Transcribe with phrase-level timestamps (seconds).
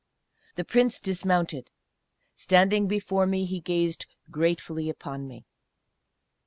[0.55, 1.69] The Prince dismounted;
[2.33, 5.45] standing before me, he gazed gratefully upon me.